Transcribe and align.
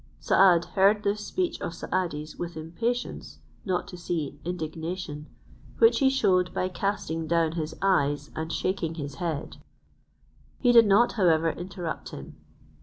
Saad 0.19 0.65
heard 0.73 1.03
this 1.03 1.23
speech 1.23 1.61
of 1.61 1.75
Saadi's 1.75 2.35
with 2.35 2.57
impatience, 2.57 3.37
not 3.65 3.87
to 3.89 3.97
say 3.99 4.33
indignation, 4.43 5.27
which 5.77 5.99
he 5.99 6.09
shewed 6.09 6.51
by 6.55 6.69
casting 6.69 7.27
down 7.27 7.51
his 7.51 7.75
eyes 7.83 8.31
and 8.35 8.51
shaking 8.51 8.95
his 8.95 9.17
head: 9.21 9.57
he 10.59 10.71
did 10.71 10.87
not, 10.87 11.11
however, 11.11 11.51
interrupt 11.51 12.09
him. 12.09 12.35